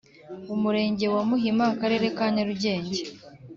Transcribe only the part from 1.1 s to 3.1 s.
wa Muhima Akarere ka nyarugenge